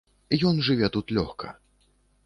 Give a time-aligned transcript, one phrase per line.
[0.51, 1.55] Ён жыве тут лёгка.